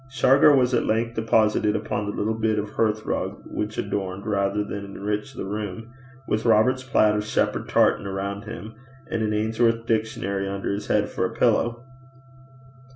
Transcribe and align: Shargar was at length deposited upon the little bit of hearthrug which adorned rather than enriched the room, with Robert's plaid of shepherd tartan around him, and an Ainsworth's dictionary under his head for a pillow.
Shargar 0.09 0.55
was 0.55 0.73
at 0.73 0.87
length 0.87 1.13
deposited 1.13 1.75
upon 1.75 2.07
the 2.07 2.11
little 2.17 2.33
bit 2.33 2.57
of 2.57 2.71
hearthrug 2.71 3.43
which 3.45 3.77
adorned 3.77 4.25
rather 4.25 4.63
than 4.63 4.83
enriched 4.83 5.37
the 5.37 5.45
room, 5.45 5.93
with 6.27 6.43
Robert's 6.43 6.81
plaid 6.83 7.15
of 7.15 7.23
shepherd 7.23 7.69
tartan 7.69 8.07
around 8.07 8.45
him, 8.45 8.73
and 9.11 9.21
an 9.21 9.31
Ainsworth's 9.31 9.85
dictionary 9.85 10.49
under 10.49 10.73
his 10.73 10.87
head 10.87 11.07
for 11.07 11.25
a 11.27 11.35
pillow. 11.35 11.85